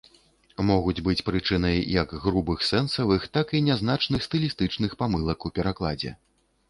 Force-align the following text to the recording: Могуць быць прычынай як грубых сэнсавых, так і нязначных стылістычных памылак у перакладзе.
Могуць 0.69 1.03
быць 1.07 1.21
прычынай 1.27 1.77
як 1.95 2.15
грубых 2.25 2.65
сэнсавых, 2.69 3.29
так 3.39 3.47
і 3.59 3.63
нязначных 3.69 4.27
стылістычных 4.29 4.91
памылак 5.03 5.39
у 5.51 5.57
перакладзе. 5.61 6.11